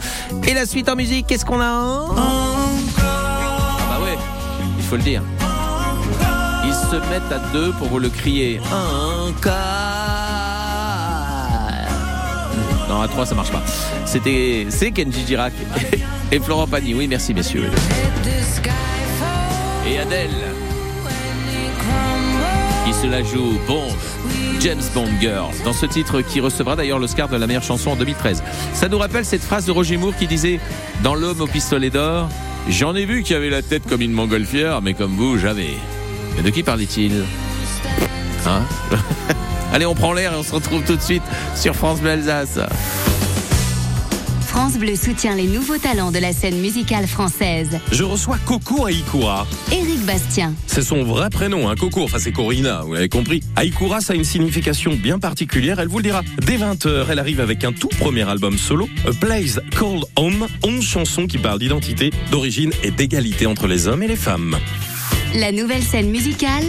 Et 0.47 0.53
la 0.53 0.65
suite 0.65 0.87
en 0.89 0.95
musique, 0.95 1.30
qu'est-ce 1.31 1.45
qu'on 1.45 1.61
a 1.61 1.63
Ah 1.63 2.11
bah 3.89 3.99
ouais, 4.03 4.17
il 4.77 4.83
faut 4.83 4.97
le 4.97 5.01
dire. 5.01 5.21
Ils 6.65 6.73
se 6.73 6.97
mettent 7.09 7.31
à 7.31 7.39
deux 7.53 7.71
pour 7.71 7.87
vous 7.87 7.99
le 7.99 8.09
crier. 8.09 8.59
Encore. 8.65 9.53
Non, 12.89 13.01
à 13.01 13.07
trois, 13.07 13.25
ça 13.25 13.33
marche 13.33 13.49
pas. 13.49 13.63
C'était, 14.05 14.67
c'est 14.69 14.91
Kenji 14.91 15.25
Girac 15.25 15.53
et 16.33 16.39
Florent 16.41 16.67
Pagny. 16.67 16.93
Oui, 16.93 17.07
merci, 17.07 17.33
messieurs. 17.33 17.71
Et 19.87 19.99
Adèle, 19.99 20.29
qui 22.85 22.93
se 22.93 23.07
la 23.07 23.23
joue 23.23 23.57
Bond, 23.67 23.87
James 24.63 24.81
Bond 24.93 25.09
Girls, 25.19 25.55
dans 25.65 25.73
ce 25.73 25.87
titre 25.87 26.21
qui 26.21 26.39
recevra 26.39 26.75
d'ailleurs 26.75 26.99
l'Oscar 26.99 27.27
de 27.27 27.35
la 27.35 27.47
meilleure 27.47 27.63
chanson 27.63 27.89
en 27.89 27.95
2013. 27.95 28.43
Ça 28.73 28.89
nous 28.89 28.99
rappelle 28.99 29.25
cette 29.25 29.41
phrase 29.41 29.65
de 29.65 29.71
Roger 29.71 29.97
Moore 29.97 30.15
qui 30.15 30.27
disait 30.27 30.59
Dans 31.01 31.15
l'homme 31.15 31.41
au 31.41 31.47
pistolet 31.47 31.89
d'or, 31.89 32.29
j'en 32.69 32.95
ai 32.95 33.05
vu 33.05 33.23
qui 33.23 33.33
avait 33.33 33.49
la 33.49 33.63
tête 33.63 33.87
comme 33.89 34.01
une 34.01 34.11
montgolfière, 34.11 34.83
mais 34.83 34.93
comme 34.93 35.15
vous, 35.15 35.39
jamais. 35.39 35.71
Mais 36.35 36.43
de 36.43 36.51
qui 36.51 36.61
parlait-il? 36.61 37.23
Hein? 38.45 38.61
Allez, 39.73 39.87
on 39.87 39.95
prend 39.95 40.13
l'air 40.13 40.33
et 40.33 40.35
on 40.35 40.43
se 40.43 40.53
retrouve 40.53 40.83
tout 40.83 40.95
de 40.95 41.01
suite 41.01 41.23
sur 41.55 41.75
France 41.75 41.99
Bleu 41.99 42.11
Alsace. 42.11 42.59
France 44.51 44.77
Bleu 44.77 44.95
soutient 44.97 45.33
les 45.33 45.47
nouveaux 45.47 45.77
talents 45.77 46.11
de 46.11 46.19
la 46.19 46.33
scène 46.33 46.59
musicale 46.59 47.07
française. 47.07 47.79
Je 47.93 48.03
reçois 48.03 48.37
Coco 48.45 48.85
Aïkoura. 48.85 49.47
Éric 49.71 50.05
Bastien, 50.05 50.53
C'est 50.67 50.81
son 50.81 51.03
vrai 51.03 51.29
prénom, 51.29 51.69
hein, 51.69 51.75
Coco. 51.79 52.03
Enfin, 52.03 52.19
c'est 52.19 52.33
Corina, 52.33 52.81
vous 52.81 52.93
l'avez 52.93 53.07
compris. 53.07 53.41
Aïkoura, 53.55 54.01
ça 54.01 54.11
a 54.11 54.15
une 54.17 54.25
signification 54.25 54.93
bien 54.93 55.19
particulière. 55.19 55.79
Elle 55.79 55.87
vous 55.87 55.99
le 55.99 56.03
dira. 56.03 56.21
Dès 56.45 56.57
20h, 56.57 57.05
elle 57.09 57.19
arrive 57.19 57.39
avec 57.39 57.63
un 57.63 57.71
tout 57.71 57.87
premier 57.97 58.27
album 58.29 58.57
solo, 58.57 58.89
A 59.07 59.13
Place 59.13 59.61
Called 59.71 60.03
Home. 60.17 60.45
11 60.63 60.83
chansons 60.83 61.27
qui 61.27 61.37
parlent 61.37 61.59
d'identité, 61.59 62.11
d'origine 62.29 62.71
et 62.83 62.91
d'égalité 62.91 63.45
entre 63.45 63.67
les 63.67 63.87
hommes 63.87 64.03
et 64.03 64.07
les 64.07 64.17
femmes. 64.17 64.57
la 65.33 65.53
nouvelle 65.53 65.83
scène 65.83 66.09
musicale. 66.11 66.65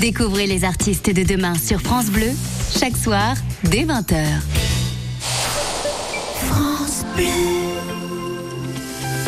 Découvrez 0.00 0.46
les 0.46 0.62
artistes 0.64 1.10
de 1.10 1.24
demain 1.24 1.54
sur 1.54 1.80
France 1.80 2.06
Bleu, 2.06 2.30
chaque 2.78 2.96
soir, 2.96 3.34
dès 3.64 3.84
20h. 3.84 4.24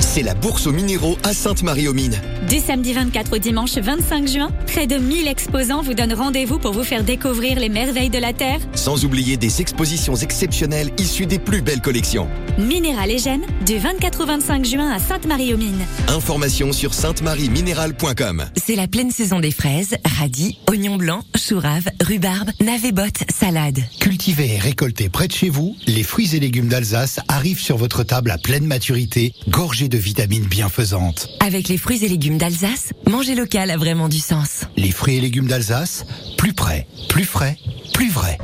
C'est 0.00 0.22
la 0.22 0.34
bourse 0.34 0.66
aux 0.66 0.72
minéraux 0.72 1.16
à 1.22 1.32
Sainte-Marie-aux-Mines. 1.32 2.20
Du 2.48 2.60
samedi 2.60 2.92
24 2.92 3.34
au 3.34 3.38
dimanche 3.38 3.76
25 3.76 4.28
juin, 4.28 4.50
près 4.66 4.86
de 4.86 4.98
1000 4.98 5.26
exposants 5.26 5.82
vous 5.82 5.94
donnent 5.94 6.12
rendez-vous 6.12 6.60
pour 6.60 6.70
vous 6.70 6.84
faire 6.84 7.02
découvrir 7.02 7.58
les 7.58 7.68
merveilles 7.68 8.08
de 8.08 8.18
la 8.18 8.32
Terre. 8.32 8.60
Sans 8.74 9.04
oublier 9.04 9.36
des 9.36 9.60
expositions 9.60 10.14
exceptionnelles 10.14 10.90
issues 10.96 11.26
des 11.26 11.40
plus 11.40 11.60
belles 11.60 11.80
collections. 11.80 12.28
Minéral 12.56 13.10
et 13.10 13.18
Gènes, 13.18 13.44
du 13.66 13.78
24 13.78 14.22
au 14.22 14.26
25 14.26 14.64
juin 14.64 14.92
à 14.92 15.00
Sainte-Marie-aux-Mines. 15.00 15.84
Informations 16.06 16.70
sur 16.70 16.94
sainte-marie-minéral.com. 16.94 18.44
C'est 18.56 18.76
la 18.76 18.86
pleine 18.86 19.10
saison 19.10 19.40
des 19.40 19.50
fraises, 19.50 19.96
radis, 20.20 20.58
oignons 20.70 20.96
blancs, 20.96 21.24
choux 21.34 21.58
raves, 21.58 21.88
rhubarbe, 22.00 22.50
navets 22.60 22.92
bottes, 22.92 23.24
salade. 23.28 23.80
Cultivés 23.98 24.54
et 24.54 24.58
récoltés 24.58 25.08
près 25.08 25.26
de 25.26 25.32
chez 25.32 25.48
vous, 25.48 25.76
les 25.88 26.04
fruits 26.04 26.36
et 26.36 26.40
légumes 26.40 26.68
d'Alsace 26.68 27.18
arrivent 27.26 27.60
sur 27.60 27.76
votre 27.76 28.04
table 28.04 28.30
à 28.30 28.38
pleine 28.38 28.66
maturité, 28.66 29.34
gorgés 29.48 29.88
de 29.88 29.98
vitamines 29.98 30.46
bienfaisantes. 30.46 31.28
Avec 31.40 31.68
les 31.68 31.76
fruits 31.76 32.04
et 32.04 32.08
légumes 32.08 32.35
d'Alsace, 32.36 32.92
manger 33.08 33.34
local 33.34 33.70
a 33.70 33.76
vraiment 33.76 34.08
du 34.08 34.18
sens. 34.18 34.64
Les 34.76 34.90
fruits 34.90 35.16
et 35.16 35.20
légumes 35.20 35.46
d'Alsace, 35.46 36.04
plus 36.36 36.52
près, 36.52 36.86
plus 37.08 37.24
frais, 37.24 37.56
plus 37.92 38.10
vrai. 38.10 38.38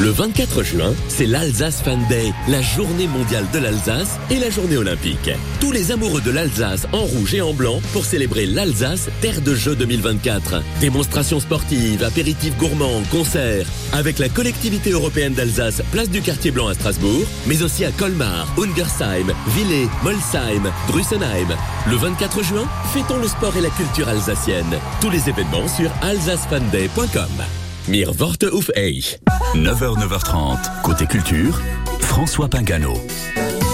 Le 0.00 0.10
24 0.10 0.62
juin, 0.62 0.94
c'est 1.08 1.26
l'Alsace 1.26 1.82
Fan 1.82 1.98
Day, 2.08 2.32
la 2.46 2.62
journée 2.62 3.08
mondiale 3.08 3.44
de 3.52 3.58
l'Alsace 3.58 4.16
et 4.30 4.38
la 4.38 4.48
journée 4.48 4.76
olympique. 4.76 5.28
Tous 5.60 5.72
les 5.72 5.90
amoureux 5.90 6.20
de 6.20 6.30
l'Alsace 6.30 6.86
en 6.92 7.00
rouge 7.00 7.34
et 7.34 7.40
en 7.40 7.52
blanc 7.52 7.80
pour 7.92 8.04
célébrer 8.04 8.46
l'Alsace 8.46 9.08
Terre 9.20 9.40
de 9.40 9.56
Jeux 9.56 9.74
2024. 9.74 10.62
Démonstrations 10.80 11.40
sportives, 11.40 12.04
apéritifs 12.04 12.56
gourmands, 12.56 13.02
concerts. 13.10 13.66
Avec 13.92 14.20
la 14.20 14.28
collectivité 14.28 14.90
européenne 14.90 15.34
d'Alsace, 15.34 15.82
place 15.90 16.10
du 16.10 16.22
quartier 16.22 16.52
blanc 16.52 16.68
à 16.68 16.74
Strasbourg, 16.74 17.26
mais 17.48 17.62
aussi 17.62 17.84
à 17.84 17.90
Colmar, 17.90 18.54
Ungersheim, 18.56 19.34
Villers, 19.48 19.88
Molsheim, 20.04 20.72
Drussenheim. 20.86 21.56
Le 21.90 21.96
24 21.96 22.44
juin, 22.44 22.68
fêtons 22.94 23.18
le 23.18 23.26
sport 23.26 23.56
et 23.56 23.62
la 23.62 23.70
culture 23.70 24.08
alsacienne. 24.08 24.78
Tous 25.00 25.10
les 25.10 25.28
événements 25.28 25.66
sur 25.66 25.90
alsacefanday.com. 26.02 27.67
Mir 27.88 28.20
Worte 28.20 28.52
auf 28.52 28.70
euch. 28.76 29.18
9h, 29.54 29.96
9h30, 29.96 30.82
côté 30.82 31.06
culture, 31.06 31.58
François 32.00 32.46
Pingano. 32.46 32.92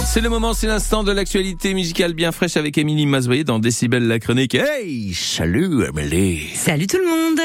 C'est 0.07 0.21
le 0.21 0.29
moment, 0.29 0.55
c'est 0.55 0.69
l'instant 0.69 1.03
de 1.03 1.11
l'actualité 1.11 1.75
musicale 1.75 2.15
bien 2.15 2.31
fraîche 2.31 2.57
avec 2.57 2.79
Émilie 2.79 3.07
Mazoyer 3.07 3.43
dans 3.43 3.59
Décibel 3.59 4.07
la 4.07 4.21
chronique. 4.21 4.55
Hey, 4.55 5.13
salut 5.15 5.85
Amélie. 5.87 6.49
Salut 6.55 6.87
tout 6.87 6.99
le 6.99 7.07
monde 7.07 7.41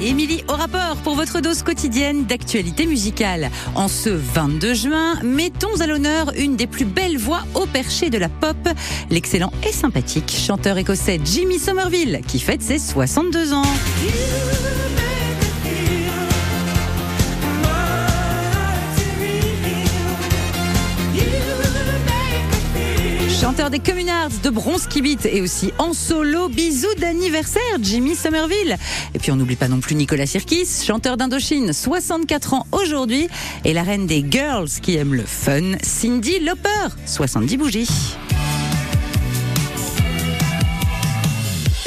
Émilie 0.00 0.44
au 0.48 0.52
rapport 0.52 0.96
pour 1.02 1.16
votre 1.16 1.40
dose 1.40 1.64
quotidienne 1.64 2.24
d'actualité 2.24 2.86
musicale. 2.86 3.50
En 3.74 3.88
ce 3.88 4.10
22 4.10 4.74
juin, 4.74 5.18
mettons 5.24 5.80
à 5.80 5.88
l'honneur 5.88 6.30
une 6.38 6.54
des 6.54 6.68
plus 6.68 6.84
belles 6.84 7.18
voix 7.18 7.42
au 7.54 7.66
perché 7.66 8.10
de 8.10 8.18
la 8.18 8.28
pop, 8.28 8.56
l'excellent 9.10 9.52
et 9.68 9.72
sympathique 9.72 10.30
chanteur 10.30 10.78
écossais 10.78 11.18
Jimmy 11.24 11.58
Somerville, 11.58 12.20
qui 12.28 12.38
fête 12.38 12.62
ses 12.62 12.78
62 12.78 13.54
ans. 13.54 13.62
Chanteur 23.58 23.70
des 23.70 23.80
Communards, 23.80 24.30
de 24.44 24.50
Bronze 24.50 24.86
Beat 24.88 25.26
et 25.26 25.40
aussi 25.40 25.72
en 25.78 25.92
solo, 25.92 26.48
bisous 26.48 26.94
d'anniversaire, 26.96 27.60
Jimmy 27.80 28.14
Somerville. 28.14 28.76
Et 29.14 29.18
puis 29.18 29.32
on 29.32 29.36
n'oublie 29.36 29.56
pas 29.56 29.66
non 29.66 29.80
plus 29.80 29.96
Nicolas 29.96 30.26
Sirkis, 30.26 30.84
chanteur 30.86 31.16
d'Indochine, 31.16 31.72
64 31.72 32.54
ans 32.54 32.66
aujourd'hui, 32.70 33.26
et 33.64 33.72
la 33.72 33.82
reine 33.82 34.06
des 34.06 34.24
girls 34.30 34.68
qui 34.80 34.94
aime 34.94 35.12
le 35.12 35.24
fun, 35.24 35.72
Cindy 35.82 36.38
Lauper, 36.38 36.94
70 37.04 37.56
bougies. 37.56 37.88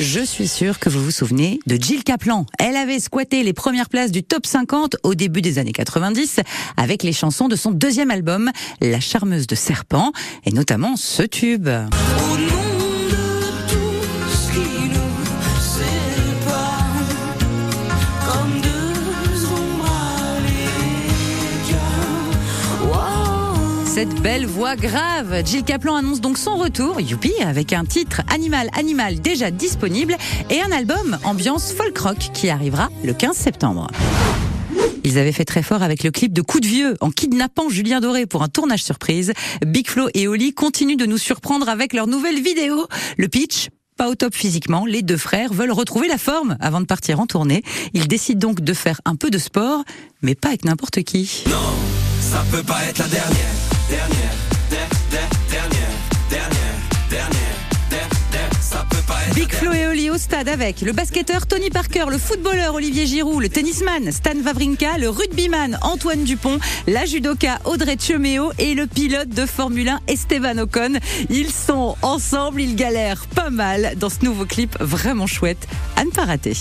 Je 0.02 0.20
suis 0.20 0.48
sûre 0.48 0.80
que 0.80 0.90
vous 0.90 1.04
vous 1.04 1.12
souvenez 1.12 1.60
de 1.68 1.76
Jill 1.80 2.04
Kaplan. 2.04 2.48
Elle 2.58 2.76
avait 2.76 3.00
squatté 3.00 3.44
les 3.44 3.54
premières 3.54 3.88
places 3.88 4.12
du 4.12 4.24
top 4.24 4.48
50 4.48 4.96
au 5.04 5.14
début 5.14 5.44
des 5.44 5.60
années 5.60 5.74
90 5.74 6.40
avec 6.76 7.04
les 7.04 7.14
chansons 7.14 7.48
de 7.48 7.56
son 7.56 7.70
deuxième 7.70 8.10
album, 8.10 8.50
La 8.82 9.00
charmeuse 9.00 9.46
de 9.46 9.54
serpent, 9.54 10.12
et 10.44 10.54
notamment 10.54 10.96
ce 10.96 11.22
tube. 11.22 11.70
Cette 23.94 24.22
belle 24.22 24.46
voix 24.46 24.78
grave, 24.78 25.44
Jill 25.46 25.66
Kaplan 25.66 25.98
annonce 25.98 26.22
donc 26.22 26.38
son 26.38 26.56
retour, 26.56 27.02
youpi, 27.02 27.34
avec 27.46 27.74
un 27.74 27.84
titre 27.84 28.22
Animal 28.34 28.70
Animal 28.80 29.20
déjà 29.20 29.52
disponible 29.52 30.16
et 30.50 30.62
un 30.62 30.72
album 30.72 31.18
ambiance 31.26 31.74
folk 31.74 31.98
rock 31.98 32.18
qui 32.34 32.50
arrivera 32.50 32.88
le 33.04 33.12
15 33.14 33.36
septembre. 33.36 33.88
Ils 35.04 35.18
avaient 35.18 35.34
fait 35.34 35.44
très 35.44 35.62
fort 35.62 35.84
avec 35.84 36.06
le 36.06 36.12
clip 36.12 36.32
de 36.32 36.42
Coup 36.42 36.62
de 36.62 36.68
Vieux 36.68 36.96
en 37.02 37.12
kidnappant 37.12 37.68
Julien 37.68 38.00
Doré 38.00 38.26
pour 38.26 38.44
un 38.44 38.48
tournage 38.48 38.82
surprise. 38.82 39.34
Big 39.66 39.90
Flo 39.90 40.08
et 40.14 40.26
Oli 40.30 40.54
continuent 40.54 40.96
de 40.96 41.06
nous 41.06 41.18
surprendre 41.18 41.68
avec 41.68 41.92
leur 41.92 42.08
nouvelle 42.08 42.42
vidéo. 42.42 42.88
Le 43.18 43.28
pitch 43.28 43.68
pas 43.98 44.08
au 44.08 44.16
top 44.16 44.34
physiquement, 44.34 44.86
les 44.86 45.02
deux 45.02 45.18
frères 45.18 45.54
veulent 45.54 45.74
retrouver 45.74 46.08
la 46.08 46.18
forme 46.18 46.56
avant 46.62 46.80
de 46.80 46.86
partir 46.86 47.20
en 47.20 47.28
tournée. 47.28 47.62
Ils 47.94 48.08
décident 48.08 48.40
donc 48.40 48.62
de 48.62 48.74
faire 48.74 49.02
un 49.04 49.18
peu 49.18 49.30
de 49.30 49.38
sport, 49.38 49.84
mais 50.22 50.34
pas 50.34 50.48
avec 50.48 50.64
n'importe 50.64 51.04
qui. 51.04 51.44
Non, 51.48 51.58
ça 52.22 52.46
peut 52.50 52.64
pas 52.64 52.86
être 52.86 53.00
la 53.00 53.08
dernière, 53.10 53.71
dernière, 53.92 54.36
der- 54.70 54.90
der- 55.12 55.30
dernière. 55.50 55.92
Big 59.36 59.52
Flo 59.54 59.72
et 59.74 59.88
Oli 59.88 60.10
au 60.10 60.18
stade 60.18 60.48
avec 60.48 60.82
le 60.82 60.94
basketteur 60.94 61.46
Tony 61.46 61.70
Parker, 61.70 62.06
le 62.10 62.18
footballeur 62.18 62.76
Olivier 62.76 63.06
Giroud, 63.06 63.42
le 63.42 63.50
tennisman 63.50 64.12
Stan 64.12 64.32
Wawrinka, 64.46 64.98
le 64.98 65.10
rugbyman 65.10 65.78
Antoine 65.82 66.24
Dupont, 66.24 66.58
la 66.88 67.06
judoka 67.06 67.60
Audrey 67.66 67.96
Tchemeo 67.96 68.52
et 68.60 68.74
le 68.76 68.88
pilote 68.88 69.30
de 69.30 69.46
Formule 69.46 69.90
1 69.90 70.00
Esteban 70.08 70.58
Ocon. 70.60 70.94
Ils 71.30 71.52
sont 71.52 71.96
ensemble, 72.02 72.62
ils 72.62 72.76
galèrent 72.76 73.26
pas 73.36 73.50
mal 73.50 73.94
dans 73.98 74.10
ce 74.10 74.24
nouveau 74.24 74.46
clip 74.46 74.78
vraiment 74.80 75.28
chouette 75.28 75.68
à 75.98 76.06
ne 76.06 76.10
pas 76.12 76.26
rater. 76.26 76.56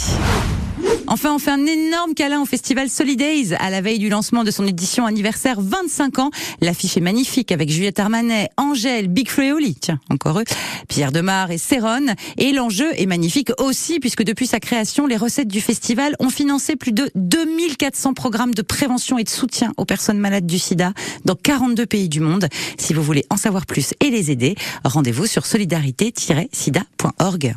Enfin, 1.13 1.35
on 1.35 1.41
fait 1.41 1.51
un 1.51 1.67
énorme 1.67 2.15
câlin 2.15 2.41
au 2.41 2.45
festival 2.45 2.89
Solidays 2.89 3.53
à 3.59 3.69
la 3.69 3.81
veille 3.81 3.99
du 3.99 4.09
lancement 4.09 4.45
de 4.45 4.53
son 4.53 4.65
édition 4.65 5.07
anniversaire 5.07 5.61
25 5.61 6.21
ans. 6.21 6.31
L'affiche 6.61 6.97
est 6.97 7.01
magnifique 7.01 7.51
avec 7.51 7.69
Juliette 7.69 7.99
Armanet, 7.99 8.49
Angèle, 8.57 9.09
Big 9.09 9.29
Flo 9.29 9.43
et 9.43 9.53
Oli, 9.53 9.75
tiens, 9.75 9.99
encore 10.09 10.39
eux, 10.39 10.45
Pierre 10.87 11.11
Demar 11.11 11.51
et 11.51 11.59
Céron. 11.59 12.07
Et 12.39 12.53
l'enjeu 12.53 12.87
est 12.97 13.07
magnifique 13.07 13.51
aussi 13.59 13.99
puisque 13.99 14.23
depuis 14.23 14.47
sa 14.47 14.61
création, 14.61 15.09
les 15.09 15.17
recettes 15.17 15.49
du 15.49 15.61
festival 15.61 16.15
ont 16.21 16.31
financé 16.31 16.77
plus 16.77 16.93
de 16.93 17.11
2400 17.17 18.15
programmes 18.15 18.55
de 18.55 18.63
prévention 18.63 19.19
et 19.19 19.25
de 19.25 19.29
soutien 19.29 19.73
aux 19.79 19.85
personnes 19.85 20.21
malades 20.21 20.47
du 20.47 20.61
sida 20.61 20.93
dans 21.25 21.35
42 21.35 21.87
pays 21.87 22.09
du 22.09 22.21
monde. 22.21 22.47
Si 22.79 22.95
vous 22.95 23.03
voulez 23.03 23.27
en 23.31 23.37
savoir 23.37 23.67
plus 23.67 23.95
et 23.99 24.11
les 24.11 24.31
aider, 24.31 24.55
rendez-vous 24.85 25.27
sur 25.27 25.45
solidarité-sida.org. 25.45 27.57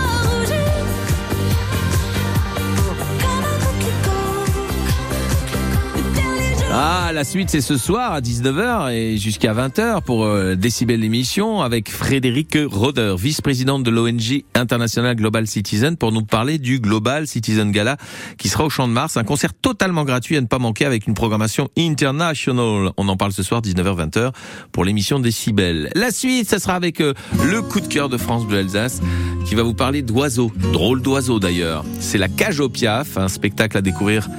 Ah, 6.73 7.11
la 7.13 7.25
suite 7.25 7.49
c'est 7.49 7.59
ce 7.59 7.75
soir 7.75 8.13
à 8.13 8.21
19h 8.21 8.93
et 8.93 9.17
jusqu'à 9.17 9.53
20h 9.53 10.03
pour 10.03 10.23
euh, 10.23 10.55
Décibel 10.55 11.01
l'émission 11.01 11.61
avec 11.61 11.91
Frédéric 11.91 12.57
Roder, 12.65 13.15
vice-présidente 13.19 13.83
de 13.83 13.91
l'ONG 13.91 14.45
International 14.55 15.13
Global 15.17 15.47
Citizen 15.47 15.97
pour 15.97 16.13
nous 16.13 16.23
parler 16.23 16.59
du 16.59 16.79
Global 16.79 17.27
Citizen 17.27 17.71
Gala 17.71 17.97
qui 18.37 18.47
sera 18.47 18.63
au 18.63 18.69
Champ 18.69 18.87
de 18.87 18.93
Mars, 18.93 19.17
un 19.17 19.25
concert 19.25 19.53
totalement 19.53 20.05
gratuit 20.05 20.37
à 20.37 20.41
ne 20.41 20.47
pas 20.47 20.59
manquer 20.59 20.85
avec 20.85 21.07
une 21.07 21.13
programmation 21.13 21.67
international. 21.77 22.91
On 22.95 23.09
en 23.09 23.17
parle 23.17 23.33
ce 23.33 23.43
soir 23.43 23.61
19h-20h 23.61 24.31
pour 24.71 24.85
l'émission 24.85 25.19
Décibel. 25.19 25.89
La 25.93 26.11
suite, 26.11 26.47
ça 26.47 26.59
sera 26.59 26.75
avec 26.75 27.01
euh, 27.01 27.13
le 27.43 27.61
coup 27.61 27.81
de 27.81 27.87
cœur 27.87 28.07
de 28.07 28.15
France 28.15 28.47
Bleu 28.47 28.59
Alsace 28.59 29.01
qui 29.45 29.55
va 29.55 29.63
vous 29.63 29.73
parler 29.73 30.03
d'oiseaux, 30.03 30.53
drôle 30.71 31.01
d'oiseaux 31.01 31.41
d'ailleurs. 31.41 31.83
C'est 31.99 32.17
la 32.17 32.29
cage 32.29 32.61
au 32.61 32.69
piaf, 32.69 33.17
un 33.17 33.27
spectacle 33.27 33.77
à 33.77 33.81
découvrir 33.81 34.29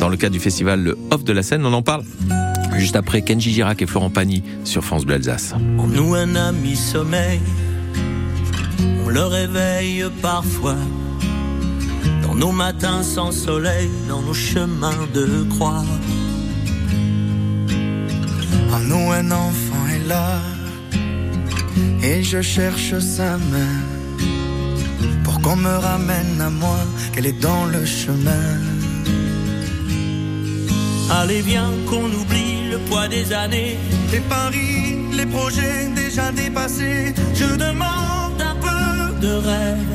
dans 0.00 0.08
le 0.08 0.16
cadre 0.16 0.32
du 0.32 0.40
festival 0.40 0.82
Le 0.82 0.98
Off 1.10 1.22
de 1.24 1.32
la 1.32 1.42
Seine. 1.42 1.64
On 1.64 1.72
en 1.72 1.82
parle 1.82 2.04
juste 2.76 2.96
après 2.96 3.22
Kenji 3.22 3.52
Girac 3.52 3.82
et 3.82 3.86
Florent 3.86 4.10
Pagny 4.10 4.42
sur 4.64 4.82
France 4.82 5.04
Bleu 5.04 5.16
Alsace. 5.16 5.54
Nous 5.60 6.14
un 6.14 6.34
ami 6.34 6.74
sommeil, 6.74 7.40
on 9.04 9.08
le 9.10 9.22
réveille 9.22 10.04
parfois. 10.22 10.76
Dans 12.22 12.34
nos 12.34 12.52
matins 12.52 13.02
sans 13.02 13.30
soleil, 13.30 13.90
dans 14.08 14.22
nos 14.22 14.34
chemins 14.34 15.06
de 15.12 15.44
croix. 15.50 15.84
En 18.72 18.78
nous 18.80 19.12
un 19.12 19.30
enfant 19.30 19.86
est 19.94 20.08
là 20.08 20.38
et 22.02 22.22
je 22.22 22.40
cherche 22.40 22.98
sa 22.98 23.36
main 23.36 23.76
pour 25.24 25.40
qu'on 25.42 25.56
me 25.56 25.76
ramène 25.76 26.40
à 26.40 26.48
moi, 26.48 26.78
qu'elle 27.12 27.26
est 27.26 27.40
dans 27.40 27.66
le 27.66 27.84
chemin. 27.84 28.79
Allez, 31.10 31.42
viens 31.42 31.72
qu'on 31.88 32.04
oublie 32.04 32.70
le 32.70 32.78
poids 32.88 33.08
des 33.08 33.32
années. 33.32 33.76
Les 34.12 34.20
paris, 34.20 34.96
les 35.12 35.26
projets 35.26 35.88
déjà 35.94 36.30
dépassés. 36.30 37.14
Je 37.34 37.56
demande 37.56 38.40
un 38.40 38.54
peu 38.54 39.14
de 39.26 39.32
rêve, 39.48 39.94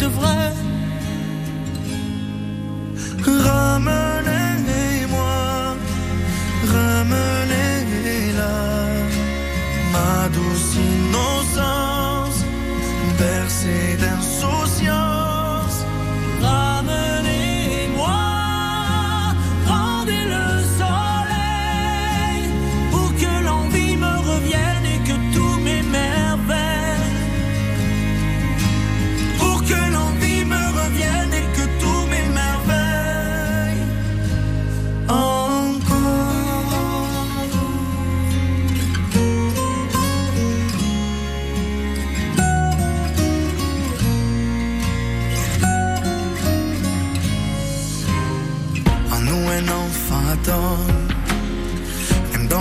de 0.00 0.06
vrai. 0.06 0.52
Ramenez-moi, 3.44 4.56
ramenez-la, 6.74 8.56
ma 9.92 10.28
douce 10.36 10.74
innocence, 10.88 12.40
bercée 13.18 13.96
d'insouciance. 14.00 15.78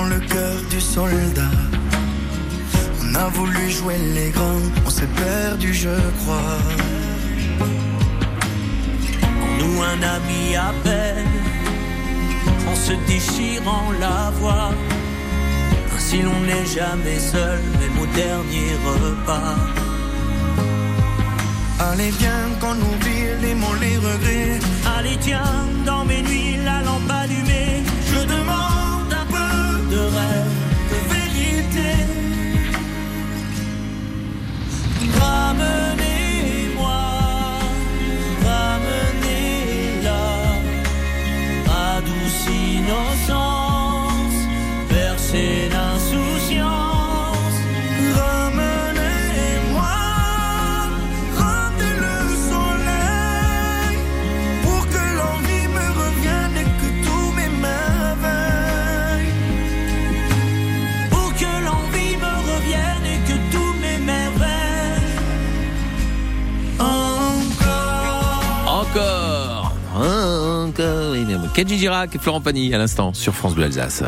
Le 0.10 0.20
cœur 0.20 0.56
du 0.70 0.82
soldat. 0.82 1.56
On 3.01 3.16
a 3.16 3.28
voulu 3.30 3.70
jouer 3.70 3.98
les 4.16 4.30
grands, 4.32 4.68
on 4.86 4.89
s'est 4.89 5.13
perdu, 5.16 5.74
je 5.74 5.96
crois. 6.20 6.58
En 9.44 9.51
nous 9.60 9.82
un 9.82 10.01
ami 10.18 10.56
appelle, 10.56 11.25
en 12.70 12.75
se 12.75 12.94
déchirant 13.08 13.92
la 14.00 14.32
voix. 14.39 14.72
Ainsi 15.96 16.22
l'on 16.22 16.39
n'est 16.42 16.70
jamais 16.78 17.20
seul, 17.20 17.60
même 17.80 17.98
au 18.04 18.08
dernier 18.24 18.72
repas. 18.86 19.56
Allez, 21.80 22.12
viens 22.20 22.48
qu'on 22.60 22.78
oublie 22.92 23.25
les 23.42 23.56
mots, 23.56 23.80
les 23.80 23.98
regrets. 23.98 24.60
Allez, 24.98 25.18
tiens, 25.22 25.68
dans 25.86 26.04
mes 26.06 26.22
nuits, 26.22 26.58
la 26.66 26.82
lampe 26.82 27.28
de 29.89 29.98
rêve, 29.98 30.55
de 30.91 30.98
vérité. 31.13 31.89
Ramenez-moi, 35.19 35.69
encore. 68.90 69.74
Encore. 69.96 71.16
Kenji 71.54 71.78
Girac 71.78 72.16
et 72.16 72.20
Florent 72.20 72.42
Pagny 72.42 72.74
à 72.74 72.78
l'instant 72.78 73.14
sur 73.14 73.34
France 73.34 73.56
Bleu 73.56 73.66
Alsace. 73.66 74.04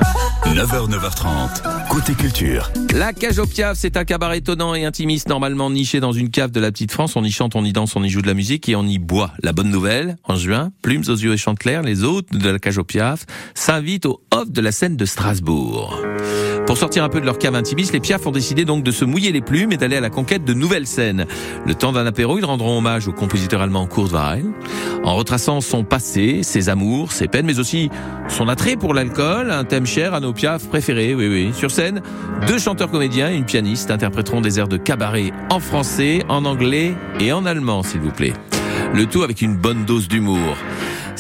9h, 0.46 0.90
9h30, 0.90 1.88
côté 1.90 2.14
culture. 2.14 2.72
La 2.94 3.14
cage 3.14 3.40
au 3.40 3.46
piaf, 3.46 3.78
c'est 3.78 3.98
un 3.98 4.06
cabaret 4.06 4.38
étonnant 4.38 4.76
et 4.76 4.86
intimiste, 4.86 5.28
normalement 5.28 5.70
niché 5.70 6.00
dans 6.00 6.12
une 6.12 6.30
cave 6.30 6.52
de 6.52 6.60
la 6.60 6.72
petite 6.72 6.92
France. 6.92 7.16
On 7.16 7.24
y 7.24 7.32
chante, 7.32 7.56
on 7.56 7.66
y 7.66 7.74
danse, 7.74 7.96
on 7.96 8.04
y 8.04 8.10
joue 8.10 8.22
de 8.22 8.28
la 8.28 8.34
musique 8.34 8.70
et 8.70 8.76
on 8.76 8.86
y 8.86 9.00
boit. 9.00 9.32
La 9.42 9.54
bonne 9.54 9.70
nouvelle, 9.70 10.18
en 10.24 10.36
juin, 10.36 10.72
Plumes 10.82 11.04
aux 11.08 11.16
yeux 11.16 11.34
et 11.34 11.38
Chanteclair, 11.38 11.82
les 11.82 12.04
hôtes 12.04 12.32
de 12.32 12.50
la 12.50 12.60
cage 12.60 12.78
au 12.78 12.84
piaf, 12.84 13.26
s'invitent 13.56 14.06
au 14.06 14.22
off 14.32 14.50
de 14.52 14.62
la 14.62 14.72
scène 14.72 14.98
de 14.98 15.06
Strasbourg. 15.06 16.00
Pour 16.68 16.78
sortir 16.78 17.04
un 17.04 17.10
peu 17.10 17.20
de 17.20 17.26
leur 17.26 17.38
cave 17.38 17.56
intimiste, 17.56 17.92
les 17.92 18.00
Piaf 18.00 18.26
ont 18.26 18.32
décidé 18.32 18.66
donc 18.66 18.84
de 18.84 18.92
se 18.92 19.04
mouiller 19.04 19.32
les 19.32 19.42
plumes 19.42 19.72
et 19.72 19.78
d'aller 19.78 19.98
à 19.98 20.00
la 20.00 20.10
conquête 20.10 20.46
de 20.46 20.54
nouvelles 20.54 20.88
scènes. 20.88 21.26
Le 21.66 21.76
temps 21.76 21.92
d'un 21.92 22.06
apéro, 22.06 22.38
ils 22.38 22.46
rendront 22.46 22.78
hommage 22.78 23.08
au 23.08 23.12
compositeur 23.12 23.62
allemand 23.62 23.88
Kurt 23.88 24.12
Weill, 24.12 24.46
en 25.04 25.16
retraçant 25.16 25.60
son 25.60 25.84
passé, 25.84 26.44
ses 26.44 26.70
amours, 26.70 27.12
ses 27.12 27.28
peines, 27.28 27.46
mais 27.46 27.60
aussi 27.60 27.90
son 28.30 28.48
attrait 28.48 28.78
pour 28.78 28.94
l'alcool, 28.94 29.52
un 29.52 29.64
thème 29.64 29.86
cher 29.86 30.14
à 30.14 30.20
nos 30.20 30.34
Piaf 30.34 30.68
préférés, 30.68 31.14
oui 31.14 31.28
oui. 31.28 31.52
Sur 31.54 31.72
scène, 31.72 32.02
deux 32.48 32.60
chanteurs 32.60 32.90
comédiens 32.90 33.30
et 33.32 33.36
une 33.36 33.46
pianiste 33.46 33.92
interpréteront 33.92 34.42
des 34.42 34.60
airs 34.60 34.70
de 34.70 34.78
cabaret 34.78 35.32
en 35.50 35.60
français, 35.60 36.24
en 36.30 36.46
anglais 36.46 36.94
et 37.20 37.34
en 37.34 37.46
allemand, 37.46 37.84
s'il 37.84 38.02
vous 38.02 38.12
plaît. 38.12 38.34
Le 38.94 39.06
tout 39.06 39.24
avec 39.24 39.42
une 39.42 39.56
bonne 39.56 39.86
dose 39.86 40.08
d'humour. 40.08 40.58